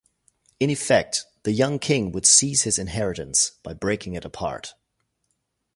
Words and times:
In 0.59 0.71
effect, 0.71 1.27
the 1.43 1.51
Young 1.51 1.77
King 1.77 2.11
would 2.11 2.25
seize 2.25 2.63
his 2.63 2.79
inheritance 2.79 3.51
by 3.61 3.75
breaking 3.75 4.15
it 4.15 4.25
apart. 4.25 4.73